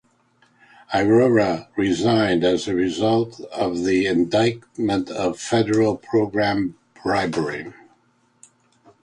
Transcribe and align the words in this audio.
Arroyo 0.95 1.67
resigned 1.77 2.43
as 2.43 2.65
the 2.65 2.73
result 2.73 3.39
of 3.51 3.73
an 3.85 3.87
indictment 3.87 5.11
of 5.11 5.37
federal 5.39 5.95
program 5.95 6.75
bribery. 7.03 7.71